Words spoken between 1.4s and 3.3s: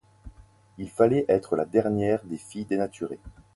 la dernière des filles dénaturées.